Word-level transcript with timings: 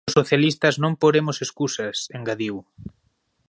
Os 0.09 0.15
socialistas 0.19 0.75
non 0.83 0.93
poremos 1.03 1.37
escusas, 1.45 1.97
engadiu. 2.17 2.55